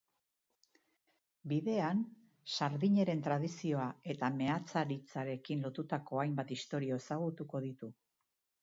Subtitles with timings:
[1.51, 2.01] Bidean,
[2.55, 7.95] sardineren tradizioa eta meatzaritzarekin lotutako hainbat istorio ezagutuko ditu.